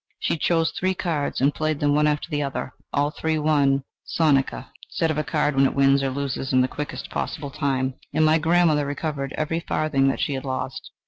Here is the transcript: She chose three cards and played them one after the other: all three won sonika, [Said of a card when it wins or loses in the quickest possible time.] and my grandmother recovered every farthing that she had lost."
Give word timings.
She 0.19 0.35
chose 0.35 0.71
three 0.71 0.95
cards 0.95 1.41
and 1.41 1.53
played 1.53 1.79
them 1.79 1.93
one 1.93 2.07
after 2.07 2.27
the 2.27 2.41
other: 2.41 2.73
all 2.91 3.11
three 3.11 3.37
won 3.37 3.83
sonika, 4.19 4.65
[Said 4.89 5.11
of 5.11 5.17
a 5.19 5.23
card 5.23 5.55
when 5.55 5.67
it 5.67 5.75
wins 5.75 6.01
or 6.01 6.09
loses 6.09 6.51
in 6.51 6.61
the 6.61 6.67
quickest 6.67 7.11
possible 7.11 7.51
time.] 7.51 7.93
and 8.11 8.25
my 8.25 8.39
grandmother 8.39 8.87
recovered 8.87 9.31
every 9.37 9.59
farthing 9.59 10.07
that 10.07 10.19
she 10.19 10.33
had 10.33 10.43
lost." 10.43 10.89